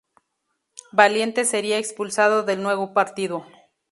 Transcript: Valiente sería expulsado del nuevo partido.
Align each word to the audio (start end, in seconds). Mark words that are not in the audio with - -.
Valiente 0.91 1.45
sería 1.45 1.77
expulsado 1.77 2.41
del 2.41 2.63
nuevo 2.63 2.91
partido. 2.91 3.45